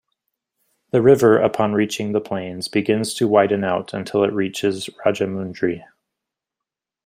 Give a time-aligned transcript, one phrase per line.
[0.89, 5.83] The river upon reaching the plains begins to widen out until it reaches Rajamundry.